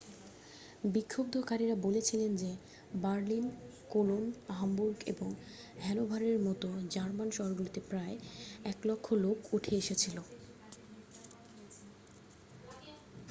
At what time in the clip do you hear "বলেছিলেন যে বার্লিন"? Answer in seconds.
1.81-3.45